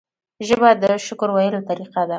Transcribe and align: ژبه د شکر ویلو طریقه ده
ژبه 0.47 0.69
د 0.81 0.83
شکر 1.05 1.29
ویلو 1.31 1.65
طریقه 1.69 2.01
ده 2.07 2.09